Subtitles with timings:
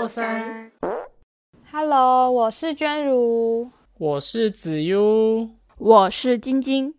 [0.00, 0.70] 过山。
[1.70, 3.70] Hello，我是娟如。
[3.98, 6.94] 我是子悠，我是晶晶，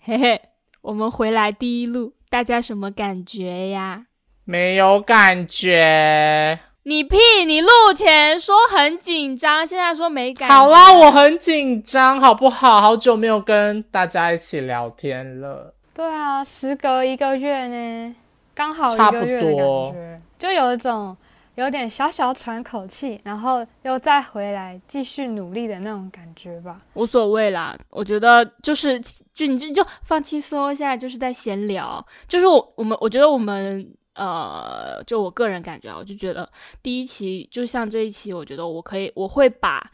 [0.00, 0.40] 嘿嘿，
[0.82, 4.06] 我们回来第一路，大家什么感觉呀？
[4.44, 6.60] 没有感觉。
[6.84, 7.16] 你屁！
[7.44, 10.54] 你录前说很紧张，现在说没感觉。
[10.54, 12.80] 好啦，我很紧张，好不好？
[12.80, 15.74] 好久没有跟大家一起聊天了。
[15.92, 18.14] 对啊，时隔一个月呢，
[18.54, 21.16] 刚好一差不个月的感多觉，就有一种
[21.56, 26.78] 有点小小喘口气，然后又再回来继续努力的那种感觉吧。
[26.94, 29.00] 无所谓啦，我觉得就是
[29.32, 36.48] 就你就就放轻松一下，就是在闲聊，就是我我们我觉得我们呃，就我个人感觉啊，我就觉得
[36.82, 39.90] 第一期就像这一期，我觉得我可以我会把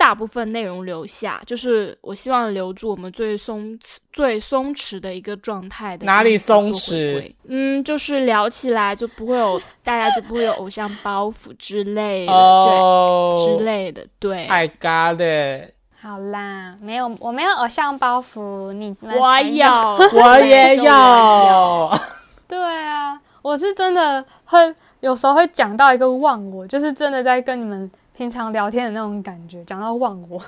[0.00, 7.30] 大部分内容留下，就是我希望留住我们最松弛最松弛的一个状态的哪里松弛？
[7.46, 14.46] 嗯，就是聊起来就不会有大家就不会有偶像包袱之类的，哦对之类的，对。
[14.46, 19.66] I got it，好啦，没有，我没有偶像包袱，你们我有，
[20.18, 21.92] 我也有。
[22.48, 27.90] 对啊，我是真的会有时候会讲到一个忘我，就是真的在跟你们
[28.20, 30.38] 平常聊天的那种感觉，讲到忘我，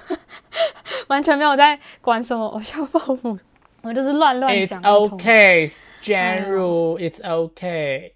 [1.08, 3.38] 完全没有在管什么偶像包袱，
[3.80, 4.82] 我就是乱乱 It's 讲。
[4.82, 6.98] okay, General.
[6.98, 8.12] It's okay.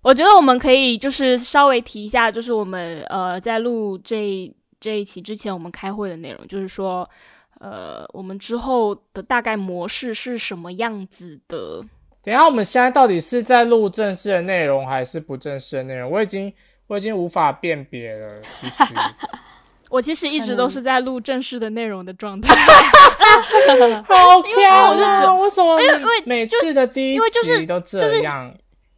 [0.00, 7.06] 我觉得我们可以就是稍微提一下，就是我们呃在录这这一期之前，我们开会的内容，就是说
[7.60, 11.84] 呃我们之后的大概模式是什么样子的。
[12.22, 16.10] 等一下，我们现在到底是在录正式的内容还是不正式的内容？
[16.10, 16.50] 我已经
[16.86, 18.34] 我已经无法辨别了。
[18.52, 18.84] 其实，
[19.90, 25.34] 我其实一直都是在录正式的内容的状态， 好看我就觉啊！
[25.34, 28.52] 为什么因为每次的第一因为就是集都这样？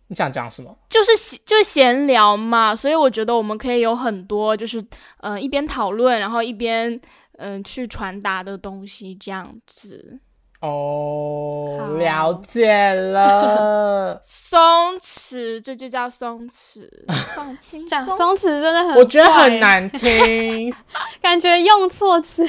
[0.09, 0.77] 你想讲什么？
[0.89, 4.81] 就是闲就是闲聊嘛，所以我觉得我们可以有很多就是
[5.21, 6.93] 嗯、呃一边讨论，然后一边
[7.39, 10.21] 嗯、呃去传达的东西这样子。
[10.67, 14.19] 哦好，了解了。
[14.23, 16.89] 松弛，这就叫松弛，
[17.35, 17.87] 放轻松。
[17.89, 20.73] 讲松弛真的很，我觉得很，难听。
[21.21, 22.47] 感觉用错词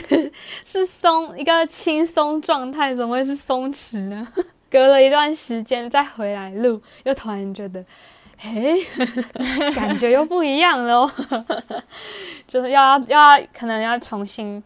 [0.63, 4.27] 是松一个轻松状态，怎么会是松弛呢？
[4.69, 7.83] 隔了一段时间再回来录，又突然觉得，
[8.38, 8.77] 嘿，
[9.73, 11.11] 感觉又不一样了哦，
[12.47, 14.61] 就是要要可能要重新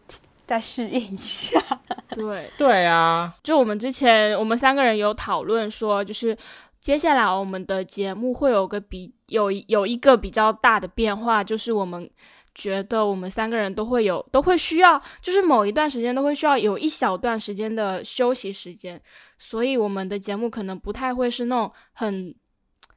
[0.52, 1.58] 再适应一下。
[2.14, 6.36] 对，对啊，就我们之前我们三个人有讨论说，就是
[6.78, 12.10] 接下来我们的节目会有个比有有一个比较大的变化，就是我们
[12.54, 19.00] 觉得我们三个人都会有都会需要，就是某一段时间都会需要有一小段时间的休息时间，
[19.38, 22.34] 所以我们的节目可能不太会是那种很。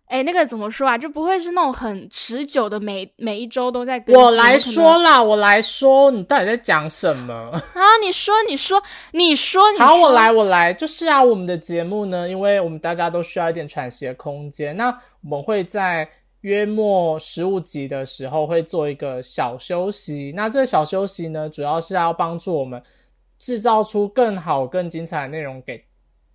[0.07, 0.97] 哎，那个怎么说啊？
[0.97, 4.23] 就不会是那种很持久的每每一周都在更新。
[4.23, 7.33] 我来说啦，我来说，你到底在讲什么？
[7.73, 7.81] 啊！
[8.03, 8.81] 你说，你说，
[9.13, 9.85] 你说，你说。
[9.85, 14.89] 好，我来，我来，就是啊，我们的节目呢，因为我们大家都需要一点喘息的空间，那
[15.23, 16.07] 我们会在
[16.41, 20.31] 约末十五集的时候会做一个小休息。
[20.35, 22.79] 那这个小休息呢，主要是要帮助我们
[23.39, 25.83] 制造出更好、更精彩的内容给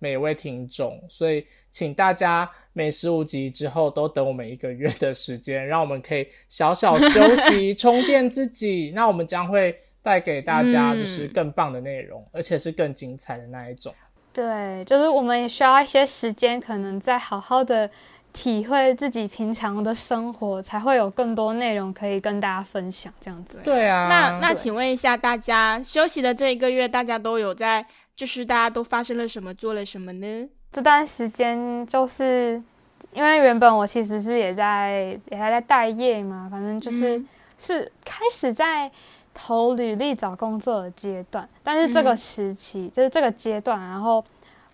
[0.01, 8.91] 每位听众，所以请大家每十五集之后都等我们一个月的时间，让我们可以小小休息、充电自己。
[8.95, 13.93] 那我们将会带给大家就是嗯更棒的内容，而且是更精彩的那一种。
[14.33, 17.87] 对，就是我们也需要一些时间，可能再好好的
[18.33, 23.13] 体会自己平常的生活，才会有更多内容可以跟大家分享。
[23.19, 27.85] 这样子，对啊，那那请问一下大家，休息的这一个月，大家都有在，
[28.21, 30.47] 就是大家都发生了什么，做了什么呢？
[30.71, 32.61] 这段时间就是
[33.13, 37.27] 因为原本我其实是也在也还在待业嘛，反正就是、嗯
[37.57, 38.91] 是开始在
[39.33, 44.23] 投履历找工作的阶段，但是这个嗯时期、就是这个阶段，然后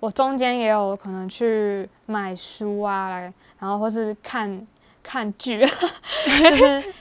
[0.01, 4.67] 我中间也有可能去买书啊，来然后或是看
[5.01, 5.65] 看剧，
[6.41, 6.93] 就是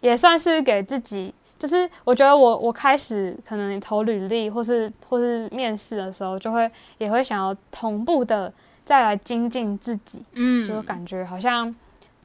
[0.00, 1.32] 也算是给自己。
[1.64, 8.52] 就是我觉得我我开始可能投履历或是或是面试的时候，就会也会想要同步的
[8.84, 10.62] 再来精进自己，嗯。
[10.62, 11.74] 就感觉好像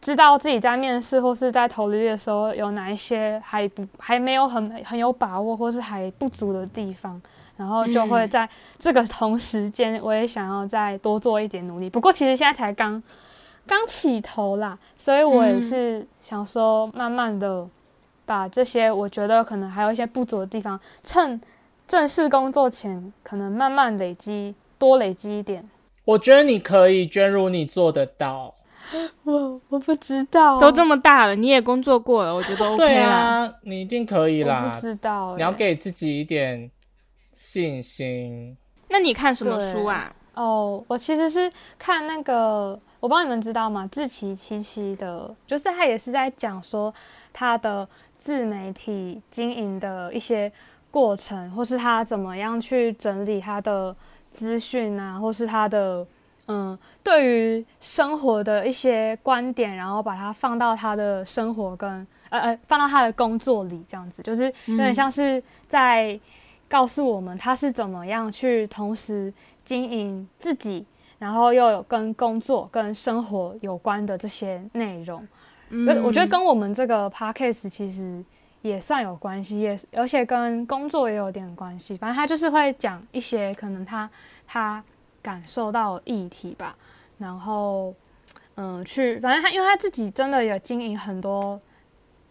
[0.01, 7.21] 知道自己在面试或是在投履历的时候有哪一些还不还没有很很有把握或是还不足的地方，
[7.55, 8.29] 然后就会嗯。
[8.29, 11.89] 在这个同时间，我也想要再多做一点努力。
[11.89, 13.01] 不过其实现在才刚
[13.65, 15.61] 刚起头啦，所以我也嗯。
[15.61, 17.65] 是想说，慢慢的
[18.29, 21.41] 把这些我觉得可能还有一些不足的地方，趁
[21.87, 25.67] 正式工作前，可能慢慢累积，多累积一点。
[26.05, 28.53] 我觉得你可以，娟如你做得到。
[29.25, 32.97] 我我不知道，都这么大了，你也工作过了，我觉得 OK。
[32.97, 34.79] 啊，你一定可以我啦不。
[34.79, 36.69] 知道欸，你要给自己一点
[37.33, 38.55] 信心。
[38.89, 40.13] 那你看什么对书啊？
[40.35, 43.89] 哦，我其实是看那个，我不知道你们知道吗？
[43.91, 46.93] 志奇七七的，就是他也是在讲说
[47.33, 47.87] 他的
[48.19, 50.51] 自媒体经营的一些
[50.91, 53.95] 过程，或是他怎么样去整理他的
[54.31, 56.05] 资讯啊，或是他的
[56.47, 66.19] 嗯对于生活的一些观点，然后把它放到他的生活跟呃呃放到他的工作里，这样子就是有点像是在
[66.67, 69.33] 告诉我们他是怎么样去同时
[69.63, 70.85] 经营自己，
[71.17, 75.25] 然后又有跟工作、跟生活有关的这些内容。
[75.69, 78.23] 嗯我觉得跟我们这个 podcast 其实
[78.61, 81.95] 也算有关系，也而且跟工作也有点关系。
[81.97, 84.09] 反正他就是会讲一些可能他
[84.47, 84.83] 他
[85.21, 86.75] 感受到议题吧，
[87.17, 87.93] 然后
[88.55, 91.59] 嗯，去反正他因为他自己真的有经营很多。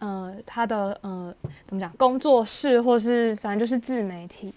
[0.00, 4.54] 呃，他的呃怎么讲，工作室或是反正就是自媒体，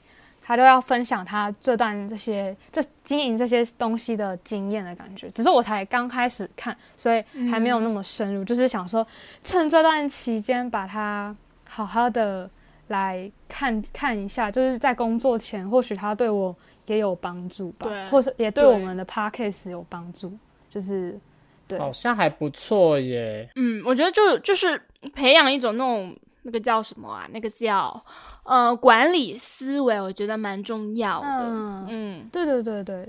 [0.51, 5.29] 他都要分享他这段这些这经营这些东西的经验的感觉。
[5.29, 8.43] 只是我才刚开始看，所以还没有那么深入。
[8.43, 9.07] 就是想说，
[9.45, 11.33] 趁这段期间把它
[11.69, 12.49] 好好的
[12.89, 16.53] 来看看一下，就是在工作前，或许他对我
[16.87, 20.37] 也有帮助吧，或者也对对我们的 podcast 有帮助。
[20.69, 21.17] 就是
[21.65, 23.49] 对，好像还不错耶。
[23.55, 24.81] 嗯，我觉得就就是
[25.13, 27.27] 培养一种那种那个叫什么啊？
[27.31, 28.03] 那个叫
[28.43, 31.27] 呃管理思维，我觉得蛮重要的。
[31.27, 33.07] 嗯嗯对对对对，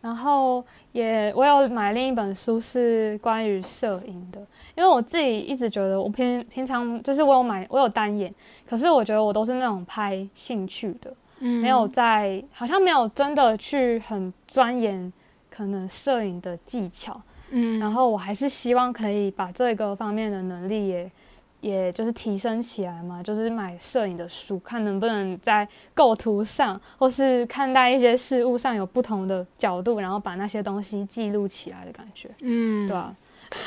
[0.00, 4.40] 然后也我有买另一本书是关于摄影的，
[4.74, 8.32] 因为我自己一直觉得我平平常就是我有买我有单眼，
[8.66, 15.12] 可是我觉得我都是那种拍兴趣的，嗯，没有在好像没有真的去很钻研
[15.50, 17.20] 可能摄影的技巧，
[17.50, 21.12] 嗯，然后我还是希望可以把这个方面的能力也，
[21.62, 33.14] 也就是提升起来嘛，就是买摄影的书，看能不能在构图上，或是看待一些事物上有不同的角度，然后把那些东西记录起来的感觉，嗯对吧、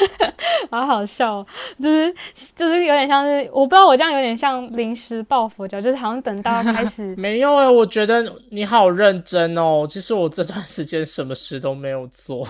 [0.70, 1.48] 好好笑哦，
[1.80, 2.14] 就是
[2.54, 9.88] 就是有点像是，我不知道我这样有点像临时抱佛脚，就是好像等到开始 没有哎，我觉得你好认真哦。
[9.90, 12.46] 其实我这段时间什么事都没有做。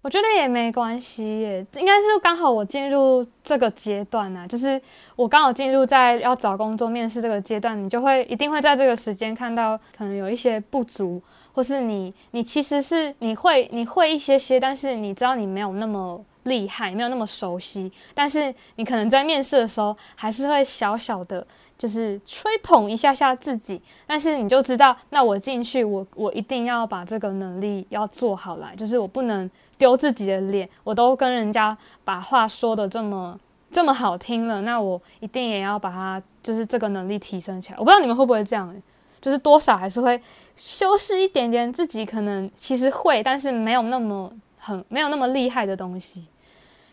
[0.00, 4.80] 我觉得也没关系耶，应该是刚好我进入这个阶段呢、就是
[5.16, 11.20] 我刚好进入在要找工作面试这个阶段，你就会一定会在这个时间看到可能有一些不足，
[11.52, 21.46] 或是你你其实是你会你会一些些，但是你知道你没有那么厉害，没有那么熟悉，但是你可能在面试的时候还是会小小的。
[21.76, 29.48] 就是吹捧一下下自己，但是你就知道，那我进去，我我一定要把这个能力要做好来，就是我不能
[29.78, 33.38] 丢自己的脸，我都跟人家把话说的这么
[33.70, 37.78] 这么好听了，那我一定也要把它就是这个能力提升起来。
[37.78, 38.74] 我不知道你们会不会这样、
[39.20, 40.20] 就是多少还是会
[40.56, 46.26] 修饰一点点自己可能其实会，但是没有那么很没有那么厉害的东西，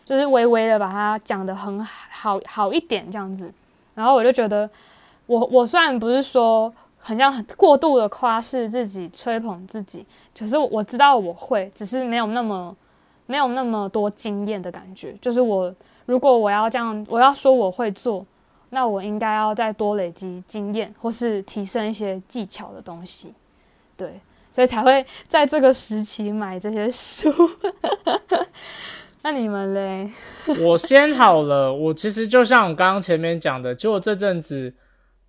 [0.04, 3.52] 就是微微的把它讲得很好好一点这样子。
[3.94, 4.68] 然后我就觉得
[5.26, 6.72] 我，我虽然不是说
[7.06, 10.04] 很像很过度的夸饰自己、吹捧自己，
[10.36, 12.76] 可是我知道我会，只是没有那么
[13.26, 15.16] 没有那么多经验的感觉。
[15.20, 15.72] 就是我
[16.06, 18.26] 如果我要这样，我要说我会做，
[18.70, 23.32] 那我应该要再多累积经验，或是提升一些技巧的东西。
[23.96, 27.32] 对，所以才会在这个时期买这些书。
[29.22, 30.10] 那你们嘞？
[30.60, 34.74] 我先好了，我其实就像我刚刚前面讲的，就我这阵子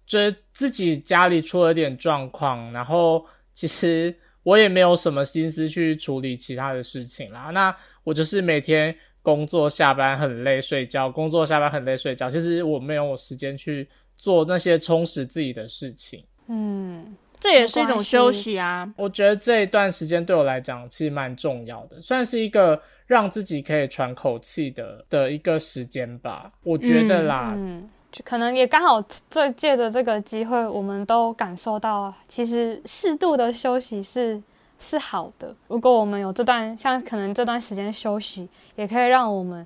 [0.08, 3.24] 觉得自己家里出了点状况，然后
[3.54, 7.52] 其实我也没有什么心思去处理其他的事情啦。
[7.52, 13.86] 那我就是每天工作下班很累睡觉，工作下班很累睡觉，其实我没有时间去
[14.16, 16.24] 做那些充实自己的事情。
[16.48, 18.90] 嗯，这也是一种休息啊。
[18.96, 26.50] 我觉得这一段时间对我来讲其实蛮重要的，算是一个让自己可以喘口气的的一个时间吧。
[26.64, 27.88] 我觉得啦，嗯，就
[28.24, 34.42] 可能也刚好这借着这个机会，我们都感受到，其实适度的休息是
[34.80, 35.56] 是好的。
[35.68, 39.66] 如果我们有这段像可能这段时间休息，也可以让我们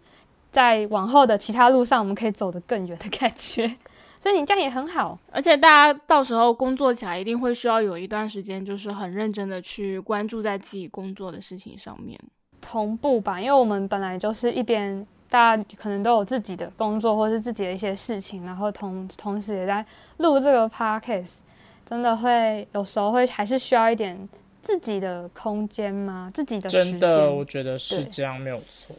[0.51, 3.77] 在往后的其他路上，我们可以走得更远的感觉。
[4.19, 5.17] 所以你这样也很好。
[5.31, 12.19] 而且大家到时候工作起来，一定会需要有一段时间，就是很认真的去关注在自己工作的事情上面。
[12.59, 19.83] 同步吧，因为我们本来就是一边大家可能都有自己的工作或是自己的一些事情，然后同同时也在
[20.17, 21.29] 录这个 podcast，
[21.85, 24.27] 真的会有时候会还是需要一点
[24.61, 26.29] 自己的空间吗？
[26.33, 26.91] 自己的时间。
[26.91, 28.93] 真的，我觉得是这样，没有错。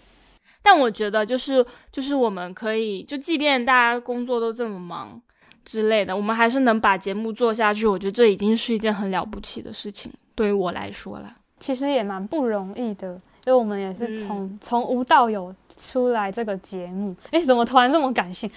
[0.62, 5.20] 但我觉得就是就是我们可以，就即便大家工作都这么忙
[5.66, 7.86] 之类的，我们还是能把节目做下去。
[7.86, 11.36] 我觉得这已经是一件很了不起的事情，对于我来说了。
[11.60, 17.14] 其实也蛮不容易的，因为我们也是从从无到有出来这个节目。
[17.30, 18.50] 哎，怎么突然这么感性？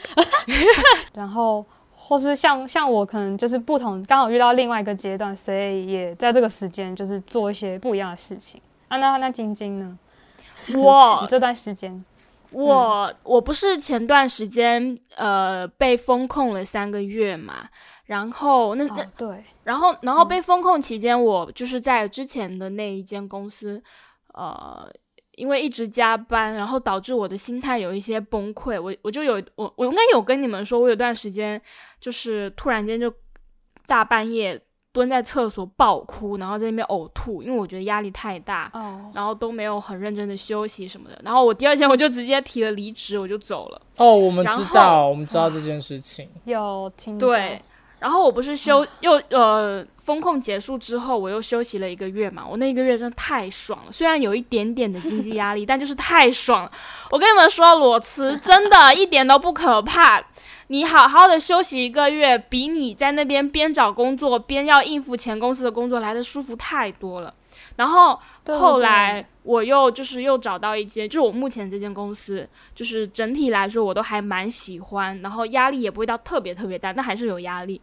[1.13, 8.61] 然后或是像像我可能就是不同，刚好遇到另外一个阶段，所以也在这个时间就是做一些不一样的事情。
[8.87, 9.97] 啊，那那晶晶呢？
[10.75, 12.05] 我 这段时间，
[12.51, 17.69] 我我不是前段时间呃被封控了三个月嘛。
[18.05, 23.81] 然后那那对，然后然后被封控期间，我就是在之前的那一间公司，
[24.35, 24.87] 呃，
[25.35, 28.81] 因为一直加班，然后导致我的心态有一些崩溃。
[28.81, 31.61] 我我就有我我应该有跟你们说，我有段时间
[31.99, 33.13] 就是突然间就
[33.85, 34.61] 大半夜
[34.91, 38.71] 蹲在厕所暴哭，然后在那边呕吐，因为我觉得压力太大，
[39.13, 41.19] 然后都没有很认真的休息什么的。
[41.23, 43.81] 然后我第二天我就直接提了离职，我就走了。
[43.97, 47.61] 哦，我们知道，我们知道这件事情，有听对。
[47.99, 52.43] 然后我不是休又呃风控结束之后，我又休息了一个月嘛。
[52.47, 56.71] 我那一个月真的太爽了，虽然有一点点的经济压力，但就是太爽了。
[57.11, 60.23] 我跟你们说，裸辞真的一点都不可怕。
[60.67, 67.33] 你好好的休息一个月，比你在那边边找工作边要应付前公司的工作来的舒服太多了。
[67.75, 77.81] 然后后来我又就是又找到一间，就是我目前这间公司，就是整体来说我都还蛮喜欢，然后压力也不会到特别特别大，但还是有压力。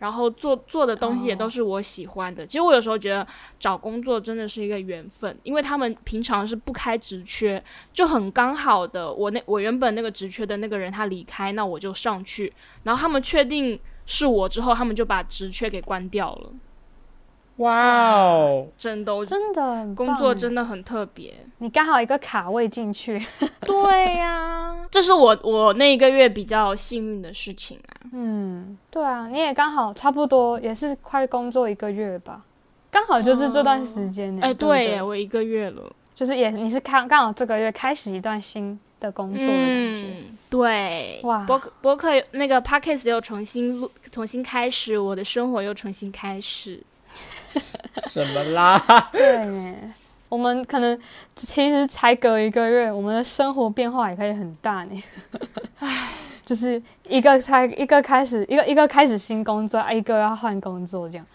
[0.00, 2.46] 然后做做的东西也都是我喜欢的。
[2.46, 3.26] 其实我有时候觉得
[3.58, 7.60] 找工作真的是一个缘分，因为他们平常是不开职缺，
[7.92, 12.52] 就很刚好的，我那我原本那个职缺的那个人他离开，那我就上去，
[12.84, 13.76] 然后他们确定
[14.06, 16.52] 是我之后，他们就把职缺给关掉了。
[17.58, 23.20] 哇哦，真的真的工作真的很特别，你刚好一个卡位进去，
[23.60, 28.06] 对呀，这是我我那一个月比较幸运的事情啊。
[28.12, 32.44] 嗯，对啊，你也刚好差不多也是快工作一个月吧，
[32.90, 34.42] 刚好就是这段时间呢。
[34.42, 35.82] 哎，对，我一个月了，
[36.14, 40.14] 就是也你是刚刚好这个月开始一段新的工作的感觉。
[40.48, 46.80] 对，哇，博博客那个 podcast 又重新录，重新开始，我的生活又重新开始。
[48.06, 48.78] 什么啦？
[49.12, 49.74] 对，
[50.28, 50.98] 我们可能
[51.34, 55.02] 其实才隔一个月，我们的生活变化也可以很大呢。
[55.78, 56.10] 唉，
[56.44, 61.26] 就是一个才一个开始，一个一个开始新工作，一个要换工作这样。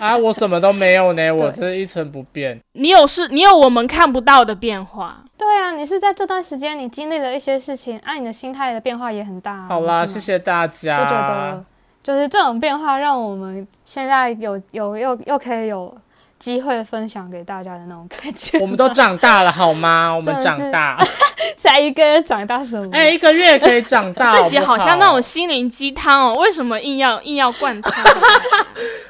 [0.00, 2.58] 啊，我什么都没有呢， 我是一成不变。
[2.72, 5.22] 你有是，你有我们看不到的变化。
[5.36, 9.66] 对啊，你是在这段时间你经历了一些事情，啊，你的心态的变化也很大。
[9.66, 11.04] 好啦，谢谢大家。
[11.04, 11.64] 就觉得。
[12.08, 15.94] 就是这种变化，让我们现在有有又又可以有
[16.38, 18.58] 机会分享给大家的那种感觉。
[18.60, 20.10] 我们都 长大了，好吗？
[20.16, 20.98] 我们长大，
[21.58, 22.88] 才一个月长大什么？
[22.96, 26.34] 哎，一个月可以长大， 自己好像那种心灵鸡汤哦。
[26.40, 28.02] 为什么硬要硬要灌汤？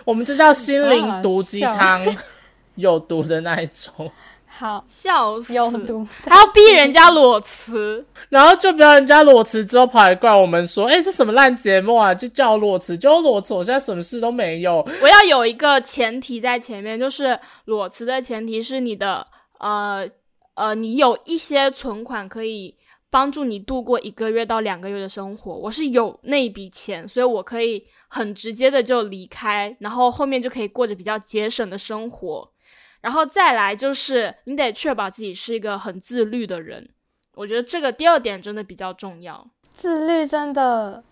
[0.04, 2.04] 我们这叫心灵毒鸡汤，
[2.74, 4.10] 有毒的那一种。
[4.58, 12.12] 好笑死，有毒，还要逼人家裸辞，然后就不要人家裸辞之后跑来怪我们说，哎，这什么烂节目啊？
[12.12, 14.84] 就叫裸辞，就裸辞，我现在什么事都没有。
[15.00, 19.24] 我要有一个前提在前面，就是裸辞的前提是你的，
[19.60, 20.04] 呃
[20.54, 22.74] 呃，你有一些存款可以
[23.10, 25.54] 帮助你度过一个月到两个月的生活。
[25.54, 32.50] 我是有那一笔钱，所以我可以很直接的就离开，然后后面就可以过着比较节省的生活。
[33.00, 36.88] 然后再来就是，你得确保自己是一个很自律的人。
[37.34, 39.46] 我觉得这个第二点真的比较重要。
[39.72, 41.04] 自律真的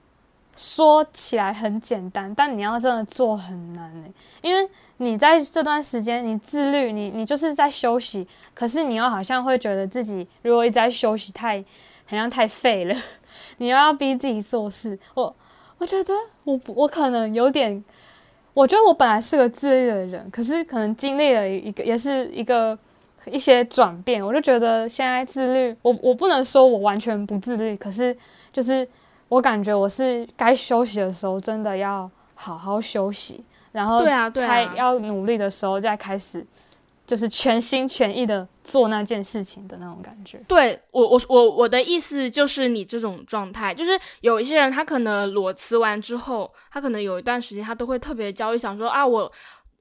[0.57, 4.09] 说起来很简单，但你要真的做很难呢。
[4.43, 11.65] 因为你在这段时间你自律，你你就是在休息，可是你又好像会觉得自己如果一直在休息，太
[12.07, 12.97] 好像太废了。
[13.59, 15.37] 你又要逼自己做事，我
[15.79, 16.13] 我觉得
[16.43, 17.85] 我我可能有点。
[18.57, 22.77] 我觉得我本来是个自律的人，可是可能经历了一个，也是一个
[23.27, 28.17] 一些转变，我就觉得现在自律，我我不能说我完全不自律，可是
[28.51, 28.89] 就是
[29.29, 36.43] 我感觉我是该休息的时候，真的要好好休息，然后对啊，对啊，要努力的时候再开始。
[37.07, 40.39] 就是全心全意的做那件事情的那种感觉。
[40.49, 49.31] 对我，我我我的意思就是你这种状态，就是有一些人他可能裸辞完之后，他可能有一段时间他都会特别焦虑，想说啊我，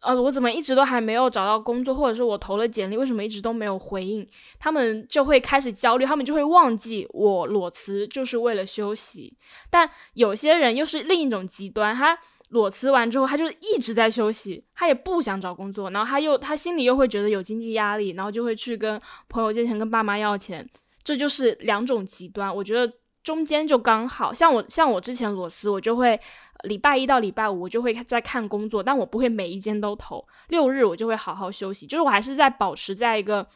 [0.01, 4.27] 呃我怎么一直都还没有找到工作，或者是我投了简历为什么一直都没有回应，
[4.59, 9.35] 他们就会开始焦虑，他们就会忘记我裸辞就是为了休息。
[9.69, 12.17] 但有些人又是另一种极端，他。
[12.49, 20.67] 裸辞完之后，他就一直在休息，他也不想找工作，然后他又他心里又会觉得有经济压力，然后就会去跟朋友借钱、跟爸妈要钱。
[21.03, 22.55] 这就是两种极端。
[22.55, 26.19] 我觉得中间就刚好，像我像我之前裸辞，我就会
[26.63, 30.25] 礼拜一到礼拜五我就会在看工作，但我不会每一间都投。
[30.49, 33.47] 六日我就会好好休息，就是我还是在保持在一个。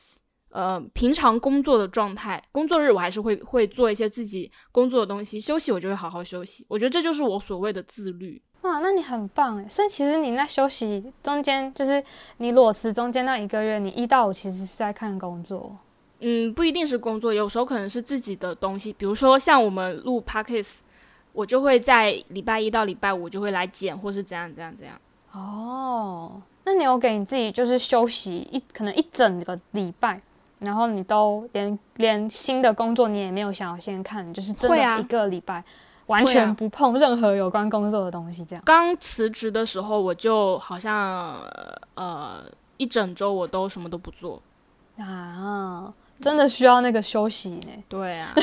[0.51, 6.65] 呃，平常工作的状态，工作日我还是会会做一些自己工作的东西，休息我就会好好休息。
[6.67, 8.41] 我觉得这就是我所谓的自律。
[8.61, 9.65] 哇，那你很棒诶。
[9.69, 12.03] 所以其实你那休息中间，就是
[12.37, 15.77] 你裸辞中间那一个月，你一到五其实是在看工作。
[16.19, 20.79] 嗯，不一定是工作，有时候可能是自己的东西，比如说像我们录 podcast，
[21.31, 24.99] 我就会在礼拜一到礼拜五就会来剪，或是怎样怎样怎样。
[25.31, 30.21] 哦，那你有给你自己就是休息一可能一整个礼拜？
[30.59, 35.63] 然后你都连连新的工作你也没有想要先看，就是真的一个礼拜
[36.07, 38.63] 完全不碰任何有关工作的东西，这样。
[38.65, 41.37] 刚辞职的时候，我就好像
[41.95, 42.43] 呃
[42.77, 44.41] 一整周我都什么都不做
[44.97, 47.67] 啊，真的需要那个休息呢。
[47.87, 48.33] 对啊，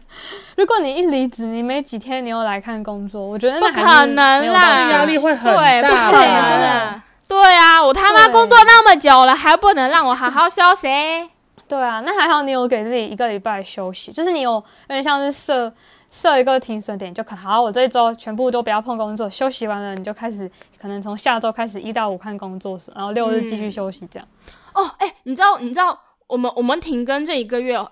[0.56, 7.02] 如果你一离职，你没几天你又来看工作，我觉得不可能啦，压力会很大，真的。
[7.26, 10.86] 对啊，我他妈工作那么久了，还不能让我好好休息？
[11.72, 15.72] 对啊，那还好你有给自己一个礼拜休息，就是你有有点像是设
[16.10, 24.28] 设一个停损点，就可好，我这一周全部都不要碰工作，休息完了你就开始，可能从下周开始一到五看工作，然后六日继续休息这样。
[24.74, 27.82] 哦，哎，你知道你知道我们我们停更这一个月，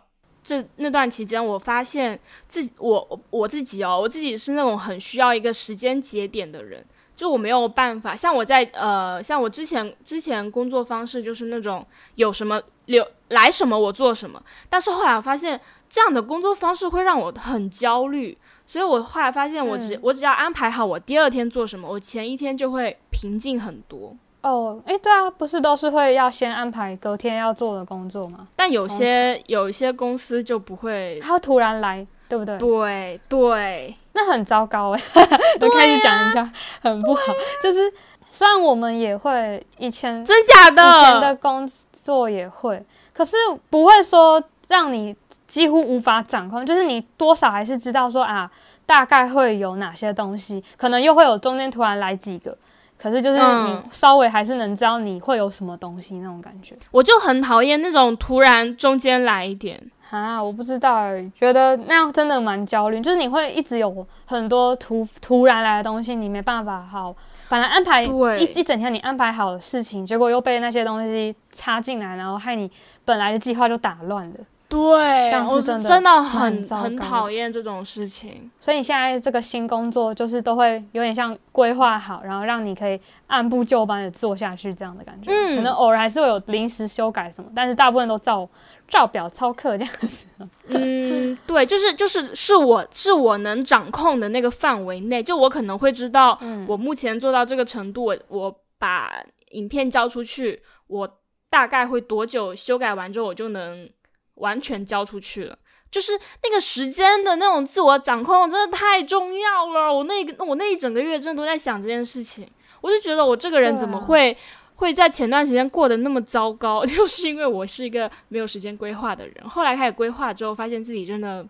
[0.45, 6.85] 这那段期间，我发现自我我自己哦，我自己是那种很需要一个时间节点的人。
[7.17, 12.59] 就我没有办法，像我在呃，像我之前之前工作方式就是那种有什么
[12.91, 24.17] 留来什么我做什么，但是后来我发现这样的工作方式会让我很焦虑，所以我后来发现我只我只要安排好我第二天做什么，我前一天就会平静很多。
[24.43, 28.49] 哦，哎，对啊，不是都是会要先安排隔天要做的工作吗？
[28.57, 32.07] 但有些有一些公司就不会，他突然来。
[32.31, 32.57] 对不对？
[32.59, 35.03] 对对，那很糟糕哎！
[35.59, 37.23] 都开始讲人家很不好，
[37.61, 37.93] 就是
[38.30, 43.36] 虽然我们也会以前真假的以前的工作也会，可是
[43.69, 45.14] 不会说让你
[45.47, 48.50] 几乎无法掌控，就是你多少还是知道说啊，
[48.86, 52.56] 大概会有哪些东西，可能又会有中间突然来几个。
[52.97, 60.43] 可是就是你稍微还是能知道你会有什么东西那种感觉，我就很讨厌那种突然中间来一点啊！
[60.43, 67.16] 我不知道，觉得那样真的蛮焦虑，就是你会一直有很多突突然来的东西，你没办法好，
[67.50, 72.71] 本来安排一一整天你安排好的事情，结果又被那些东西插进来，然后害你
[73.04, 74.36] 本来的计划就打乱了。
[74.69, 78.49] 对，这样是真的，真的很很讨厌这种事情。
[78.60, 85.32] 所以你现在这个新工作，就是都会有点像规划好，然后让你可以按部就班的做下去这样的感觉。
[85.32, 88.49] 嗯，可能偶尔还是会有临时修改什么，但是大部分都照
[88.91, 90.26] 照表操课这样子。
[90.67, 103.89] 嗯，对，就是就是是我是我能掌控的那个范围内，就我可能会知道，我目前做到这个程度，我我把影片交出去，我大概会多久修改完之后，我就能。
[104.37, 105.59] 完全交出去了，
[105.91, 109.93] 就是那个时间的那种自我掌控，真的太重要了。
[109.93, 112.49] 我那个我那一整个月，真的都在想这件事情。
[112.81, 114.35] 我就觉得我这个人怎么会
[114.80, 119.49] 会在前段时间过得那么糟糕， 就是因为我是一个没有时间规划的人。
[119.49, 121.47] 后来开始规划之后，发现自己真的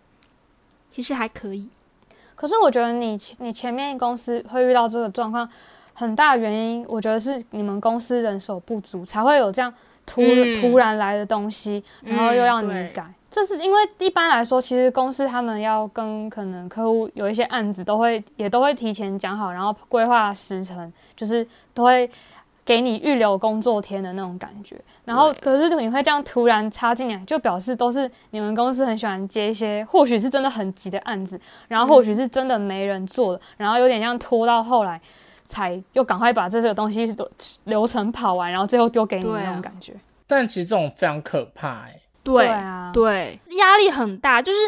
[0.89, 1.67] 其实还可以。
[2.35, 5.49] 可是我觉得你你前面公司会遇到这个状况，
[5.93, 9.73] 很大原因，我觉得是你们公司人手不足，才会有这样。
[10.03, 10.19] 突
[10.59, 22.09] 突然来的东西，然后又要你改，这是因为一般来说，其实公司他们要跟可能客户有一些案子，都会也都会提前讲好，然后规划时程，就是都会
[22.71, 24.79] 给你预留工作天的那种感觉。
[25.03, 35.01] 然后可是你会这样突然插进来，就表示都是你们公司很喜欢接一些，或许是真的很急的案子，然后或许是真的没人做了，然后有点像拖到后来。
[35.43, 37.29] 才又赶快把这个东西都
[37.65, 39.93] 流程跑完，然后最后丢给你那种感觉。
[40.25, 41.99] 但其实这种非常可怕哎。
[42.23, 44.59] 对啊，对，压力很大，就是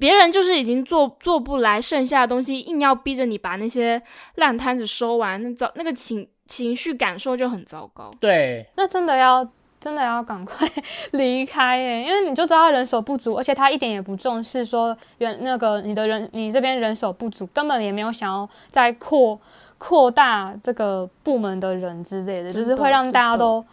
[0.00, 4.02] 别人就是已经做做不来剩下的东西，硬要逼着你把那些
[4.34, 8.10] 烂摊子收完，那早那个情情绪感受就很糟糕。
[8.20, 9.48] 对，那真的要
[9.80, 10.68] 真的要赶快
[11.12, 19.40] 离开哎，因为你就知道人手不足，而且他一点也不重视说原那个你的人你这边人手不足，根本也没有想要再扩。
[19.78, 23.66] 扩大这个部门的人之类的，就是会让大家都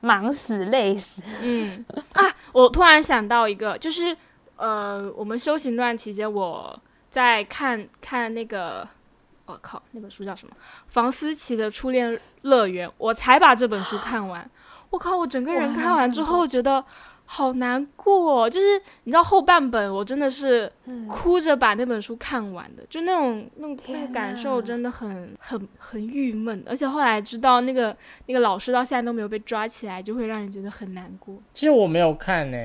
[0.00, 1.20] 忙死累死。
[1.42, 1.84] 嗯
[2.14, 4.16] 啊，我突然想到一个，就是
[4.56, 6.74] 呃，我们修行段期间，我
[7.10, 8.88] 在看看那个，
[9.52, 10.54] 我靠，那本书叫什么？
[10.86, 14.48] 房思琪的初恋乐园，我才把这本书看完。
[14.90, 16.82] 我靠，我整个人看完之后觉得，
[17.26, 27.94] 好难过，就是你知道后半本我真的是嗯哭着把那本书看完的，就那种那种那天个感受真的很很很郁闷，而且后来知道那个
[28.26, 31.36] 那个老师到现在都没有被抓起来，就会让人觉得很难过。
[31.52, 32.56] 其实我没有看呢、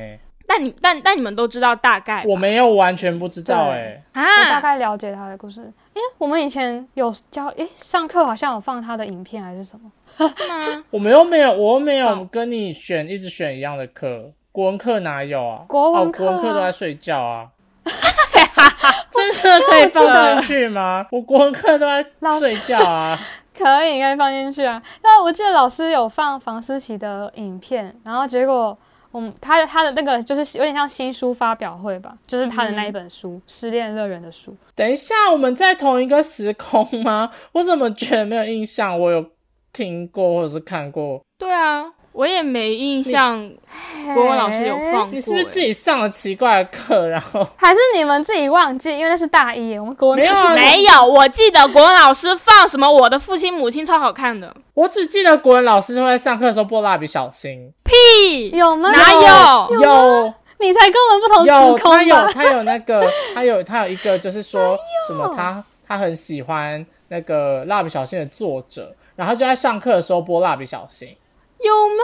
[0.54, 5.62] 但你但但你们都知道大概我没有完全不知道对哎、我大啊，概了解他的故事。
[5.96, 9.92] 诶，我们以前有教，诶，上课好像有放他的影片还是什么？
[10.38, 10.84] 是吗？
[10.92, 15.58] 我们又没有，我又没有跟你选一直选一样的课，国文课哪有啊？
[15.62, 17.48] 哦，国文课啊国文课都在睡觉啊。
[19.12, 21.06] 真的可以放进去吗？
[21.12, 23.18] 我国文课都在老睡觉啊。
[23.58, 24.82] 可以，可以放进去啊。
[25.04, 28.78] 那我记得老师有放房思琪的影片，然后结果
[29.14, 34.56] 我们他他的那个就是有点像新书发表会吧，就是他的那一本书《失恋乐园》的书。
[34.74, 37.32] 等一下，我们在同一个时空吗？
[37.52, 39.00] 我怎么觉得没有印象？
[39.00, 39.24] 我有
[39.72, 41.22] 听过或者是看过？
[41.38, 43.52] 对啊，我也没印象，
[44.14, 48.92] 国文老师有放过、你是不是自欸己上了奇怪的课，然后还是你们自己忘记？
[48.96, 58.92] 因为那是大一，我们国文没有没有，我记得国文老师放什么《我的父亲母亲》超好看的，我只记得国文老师会在上课的时候播蜡笔小新，屁，有吗？
[58.92, 59.12] 哪
[59.72, 59.82] 有？
[59.82, 62.28] 有你才跟我们不同，时空他有？
[62.28, 71.10] 他有那个，他有他有一个，就是说什么他他很喜欢那个蜡笔小新的作者，然后就在上课的时候播蜡笔小新。
[71.64, 72.04] 有吗？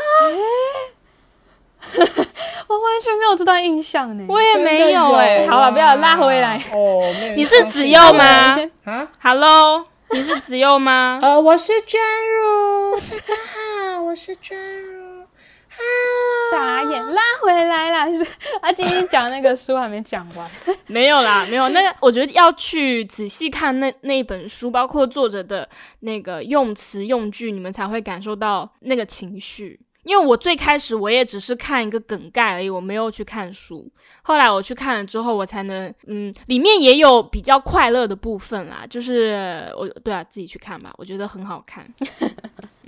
[2.67, 4.25] 我完全没有这段印象呢。
[4.29, 7.01] 我也没有哎、好了不要拉回来哦，
[7.35, 8.23] 你是子佑吗
[8.85, 11.19] 啊？Hello，你是子佑吗？
[11.21, 13.33] 呃，我是娟如，大家
[13.95, 15.08] 好，我是娟如。
[16.51, 18.11] 傻眼，拉回来啦！
[18.11, 18.25] 是
[18.61, 20.49] 他今天讲那个书还没讲完。
[20.87, 21.69] 没有啦，没有。
[21.69, 25.67] 那个，我觉得要去仔细看那那本书，包括作者的
[25.99, 29.79] 那个用词用句，你们才会感受到那个情绪。
[30.03, 33.87] 因为我最开始我也只是看一个梗概而已，我没有去看书。
[34.23, 38.85] 后来我去看了之后，我才能，嗯，里面也有比较快乐的部分啦。
[38.89, 41.85] 就是我，对啊，自己去看吧，我觉得很好看。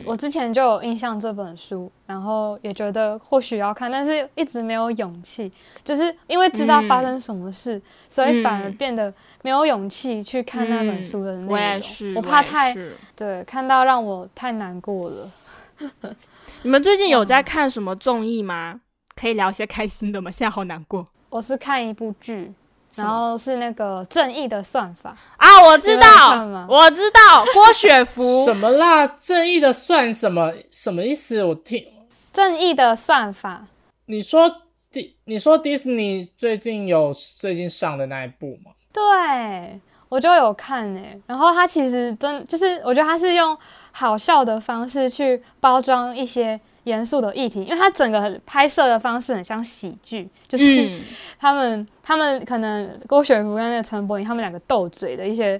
[0.05, 5.51] 我之前就有印象这本书，然后也觉得或许要看，但是一直没有勇气，
[5.83, 11.47] 就是因为知道发生什么事，所以反而嗯变得没有勇气去看那本书的内容。
[11.47, 15.31] 我也是，我怕太是对看到让我太难过了。
[16.63, 18.81] 你们最近有在看什么综艺吗？
[19.15, 20.31] 可以聊一些开心的吗？
[20.31, 22.51] 现在好难过我是看一部剧，
[22.95, 25.63] 然后是那个《正义的算法啊！
[25.63, 29.07] 我知道，我知道， 郭雪芙什么啦？
[29.07, 30.53] 正义的算什么？
[30.69, 31.43] 什么意思？
[31.43, 31.79] 我听》，
[32.33, 33.65] 正义的算法
[34.05, 34.49] 你说
[34.91, 38.71] 迪，你说迪士尼最近有最近上的那一部吗？
[38.91, 43.57] 对我就有看呢、然后他其实真就是，我觉得他是用
[43.93, 51.01] 好笑的方式去包装一些严肃的议题，因为他整个拍摄的方式很像喜剧，就是嗯，
[51.39, 55.59] 他们、他们可能郭雪芙跟那个陈柏霖他们两个斗嘴的一些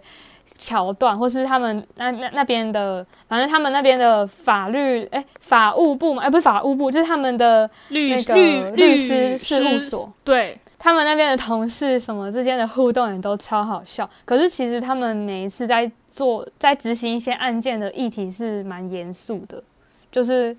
[0.58, 10.12] 桥段，或是他们那那那边的，反正他们那边的法律哎法务部嘛，哎不是法务部，就是他们的律那个律律师事务所。
[10.24, 19.64] 对，他们那边的同事什么之间的互动也都超好笑，可是其实他们每一次在做在执行一些案件的议题是蛮严肃的，
[20.12, 20.56] 就是，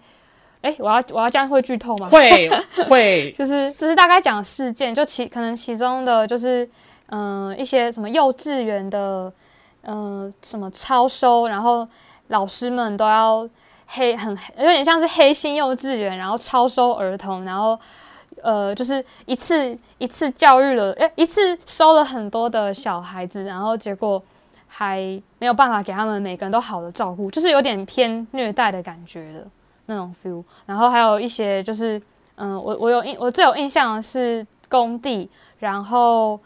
[0.63, 2.09] 哎、我要我要这样会剧透吗？
[2.09, 2.49] 会
[2.89, 6.65] 会，就是就是大概讲事件，就其可能其中的就是
[7.09, 9.33] 嗯、呃一些什么幼稚园的
[9.83, 11.87] 嗯、呃什么超收，然后
[12.29, 13.49] 老师们都要
[13.89, 17.79] 黑很黑有点像是黑心幼稚园，然后超收儿童，然后
[18.41, 24.23] 呃就是一次一次教育了，诶、一次收了很多的小孩子，然后结果
[24.69, 24.99] 还
[25.39, 29.47] 没有办法给他们每个人都好的照顾，就是有点偏虐待的感觉的
[29.87, 30.43] 那种 feel。
[30.67, 32.01] 然后还有一些就是，
[32.37, 36.39] 嗯，我我有印，我最有印象的是工地，然后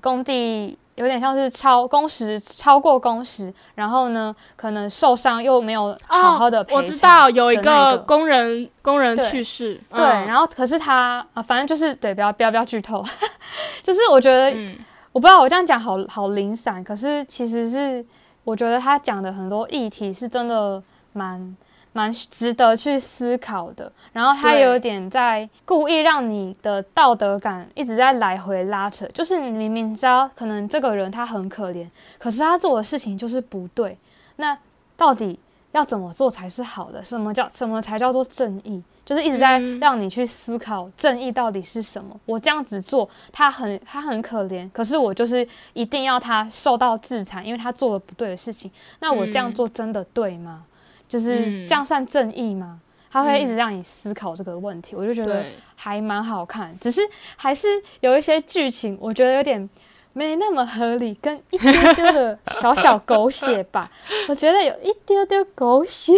[0.00, 13.04] 工地有点像是超工时超过工时，然后呢可能受伤又没有好好的赔偿、哦我知道有一个工人工人去世，对，嗯然后可是他啊、反正就是对，不要不要不要剧透，
[13.82, 14.76] 就是我觉得嗯
[15.12, 18.04] 我不知道我这样讲好好零散，可是其实是
[18.44, 21.56] 我觉得他讲的很多议题是真的蛮
[21.96, 23.90] 蛮值得去思考的。
[24.12, 33.96] 然后他对有点在故意让你的道德感一直在来回拉扯，就是你明明知道可能这个人他很可怜，可是他做的事情就是不对，
[34.36, 34.56] 那
[34.96, 35.38] 到底
[35.72, 37.02] 要怎么做才是好的？
[37.02, 38.82] 什么叫什么才叫做正义？
[39.04, 42.18] 就是一直在嗯让你去思考正义到底是什么。
[42.24, 48.68] 我这样子做，他很他很可怜，可是我就是一定要他受到制裁，因为他做了不对的事情。
[48.98, 50.64] 那我这样嗯做真的对吗？
[51.08, 51.66] 就是嗯。
[51.66, 52.80] 这样算正义吗？
[53.10, 57.00] 他会一直让你思考这个问题，我就觉得，还蛮好看，只是
[57.36, 57.68] 还是
[58.00, 59.68] 有一些剧情，我觉得有点
[60.12, 63.90] 没那么合理，跟一丢丢的小小狗血吧。
[64.28, 66.12] 我觉得有一丢丢狗血，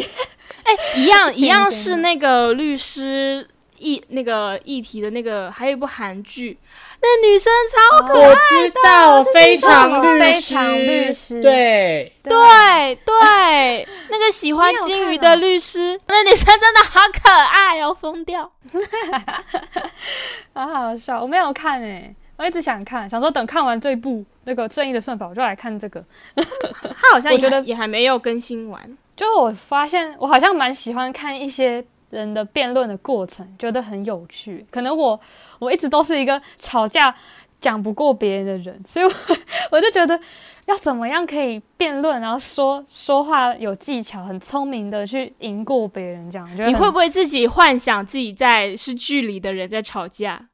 [0.65, 3.47] 哎一样 一样是那个律师
[3.79, 6.59] 议那个议题的那个，还有一部韩剧，
[7.01, 18.51] 那女生超可爱我知道，非常律非师，常律师对，对对，那个喜欢金鱼的律师，那女生真的好可爱哦，疯掉。
[20.53, 21.21] 好好笑。
[21.23, 26.05] 我没有看诶、我一直想看，想说等看完这一部那个《正义的算法》，我就来看这个。
[26.35, 28.99] 他好像也 我觉得也还没有更新完。
[29.17, 34.67] 就我发现，我好像蛮喜欢看一些人的辩论的过程，觉得很有趣。
[34.71, 35.19] 可能我
[35.59, 37.15] 我一直都是一个吵架
[37.61, 39.11] 讲不过别人的人，所以我
[39.73, 40.19] 我就觉得
[40.67, 46.49] 要怎么样可以辩论，然后说说话有技巧，很聪明的去赢过别人，这样。
[46.67, 50.49] 你会不会自己幻想自己在是剧里的人在吵架？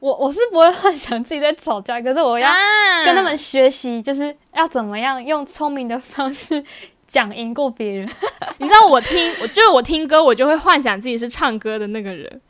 [0.00, 6.64] 我我是不会幻想自己在吵架，可是我要啊跟他们学习，就是要怎么样用聪明的方式
[7.12, 8.08] 讲赢过别人。
[8.56, 12.40] 你知道我听，我就是我听歌，我就会幻想自己是唱歌的那个人。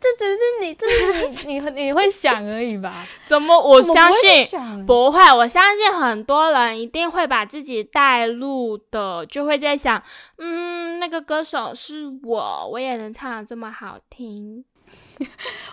[0.00, 3.06] 这只是你，这是你 你你会想而已吧？
[3.26, 3.54] 怎么？
[3.60, 10.02] 我相信不会，我相信很多人一定会把自己带入的，就会在想，
[10.38, 14.64] 嗯，那个歌手是我，我也能唱的这么好听。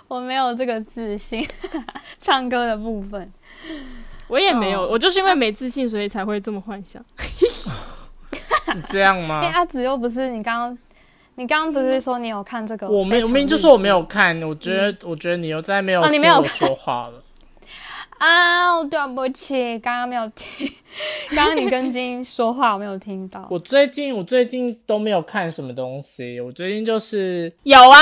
[0.09, 1.47] 我没有这个自信，
[2.17, 3.31] 唱歌的部分。
[4.27, 7.03] 我也没有，哦我就是因为没自信，所以才会这么幻想。
[8.73, 9.41] 是这样因为吗？
[9.53, 10.77] 阿紫又不是你刚刚，
[11.35, 12.89] 你刚刚不是说你有看这个？
[12.89, 17.23] 我没有，明明就说我没有看，我觉得，我觉得你又在没有没有我说话了。
[18.19, 20.71] 啊，对不起，刚刚没有听，
[21.35, 23.45] 刚刚你跟金说话我没有听到。
[23.49, 27.99] 我最近我最近都没有看什么东西，我最近就是，有啊，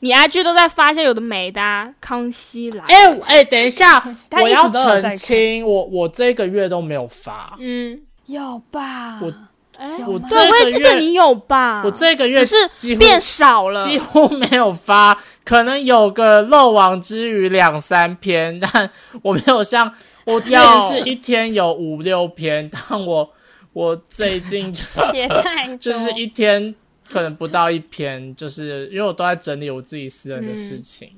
[0.00, 2.84] 你 IG 都在发现有的没的、啊，康熙来。
[2.84, 9.18] 哎、哎、等一下，一我要澄清，我我这个月都没有发，嗯，有吧？
[9.20, 9.34] 我
[9.80, 11.82] 哎，我这个月你有吧？
[11.82, 13.80] 我这个月是几乎变少了。
[13.80, 18.90] 几乎没有发，可能有个漏网之鱼两三篇，但
[19.22, 19.90] 我没有像
[20.24, 23.26] 我之前是一天有五六篇，但我
[23.72, 24.82] 我最近就
[25.14, 26.74] 也太就是一天
[27.08, 31.10] 可能不到一篇，就是因为我都在整理我自己私人的事情。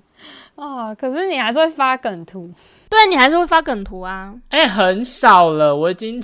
[0.54, 2.48] 哦，可是你还是会发梗图。
[2.88, 4.32] 对你还是会发梗图啊？
[4.50, 6.22] 哎、很少了，我已经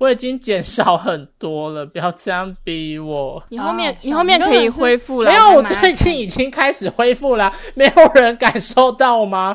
[0.00, 3.42] 我已经减少很多了，不要这样逼我。
[3.50, 5.30] 你后面、哦你后面可以恢复了。
[5.30, 9.54] 没有，我最近已经开始恢复了， 没有人感受到吗？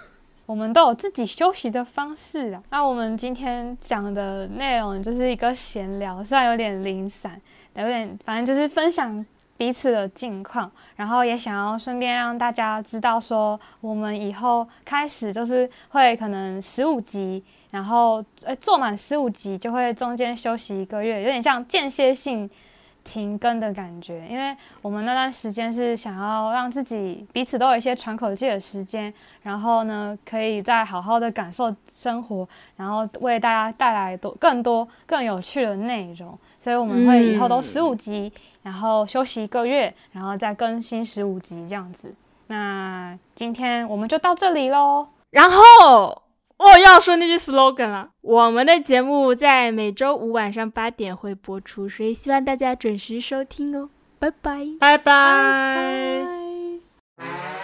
[0.44, 2.62] 我们都有自己休息的方式啊。
[2.70, 7.40] 那我们今天讲的内容就是一个闲聊，虽然有点零散，
[7.74, 9.24] 有点反正就是分享
[9.56, 22.48] 彼此的近况，然后也想要顺便让大家知道说，我们以后开始就是会可能十五集，然后呃做满十五集就会中间休息一个月，有点像间歇性。
[23.08, 29.14] 停更的感觉，因为我们那段时间是想要让自己彼此都有一些喘口气的时间，
[29.44, 36.36] 然后呢，可以再好好的感受生活，然后为大家带来多更多更有趣的内容。
[36.58, 38.32] 所以我们会以后都十五集，
[38.66, 42.12] 然后休息一个月，然后再更新十五集这样子。
[42.48, 45.06] 那今天我们就到这里喽。
[45.30, 46.20] 然后
[46.56, 48.08] 我要说那句 slogan 了。
[48.22, 53.88] 我们的节目在每周五晚上八点会播出，所以希望大家准时收听哦。
[54.18, 54.66] 拜拜。
[54.80, 56.26] 拜拜。
[57.16, 57.55] 拜